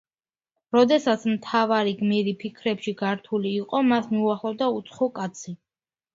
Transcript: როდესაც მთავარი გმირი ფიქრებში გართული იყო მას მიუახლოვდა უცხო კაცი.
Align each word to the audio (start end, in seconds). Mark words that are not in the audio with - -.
როდესაც 0.77 1.25
მთავარი 1.33 1.93
გმირი 1.99 2.33
ფიქრებში 2.45 2.95
გართული 3.03 3.53
იყო 3.59 3.83
მას 3.93 4.09
მიუახლოვდა 4.17 4.73
უცხო 4.81 5.13
კაცი. 5.21 5.57